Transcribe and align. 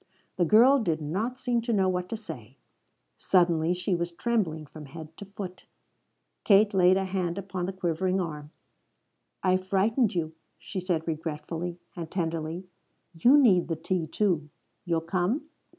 The 0.35 0.45
girl 0.45 0.79
did 0.79 0.99
not 0.99 1.37
seem 1.37 1.61
to 1.61 1.71
know 1.73 1.87
what 1.87 2.09
to 2.09 2.17
say. 2.17 2.57
Suddenly 3.19 3.75
she 3.75 3.93
was 3.93 4.11
trembling 4.11 4.65
from 4.65 4.85
head 4.87 5.15
to 5.17 5.25
foot. 5.25 5.67
Kate 6.43 6.73
laid 6.73 6.97
a 6.97 7.05
hand 7.05 7.37
upon 7.37 7.67
the 7.67 7.71
quivering 7.71 8.19
arm. 8.19 8.49
"I've 9.43 9.67
frightened 9.67 10.15
you," 10.15 10.33
she 10.57 10.79
said 10.79 11.07
regretfully 11.07 11.77
and 11.95 12.09
tenderly. 12.09 12.65
"You 13.13 13.37
need 13.37 13.67
the 13.67 13.75
tea, 13.75 14.07
too. 14.07 14.49
You'll 14.85 15.01
come?" 15.01 15.45